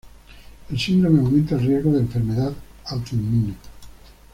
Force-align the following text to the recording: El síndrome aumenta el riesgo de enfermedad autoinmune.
El 0.71 0.79
síndrome 0.79 1.19
aumenta 1.19 1.53
el 1.53 1.61
riesgo 1.61 1.91
de 1.91 1.99
enfermedad 1.99 2.51
autoinmune. 2.85 3.53